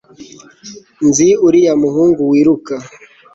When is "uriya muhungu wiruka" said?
1.47-2.73